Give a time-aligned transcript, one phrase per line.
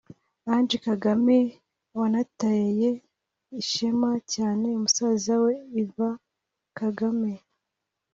[0.53, 1.37] Ange Kagame
[1.99, 2.89] wanateye
[3.61, 6.15] ishema cyane musaza we Ivan
[6.79, 7.33] Kagame